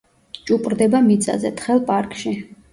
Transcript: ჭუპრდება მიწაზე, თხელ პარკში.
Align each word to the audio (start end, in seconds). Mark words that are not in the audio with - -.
ჭუპრდება 0.47 1.03
მიწაზე, 1.11 1.53
თხელ 1.61 1.87
პარკში. 1.93 2.37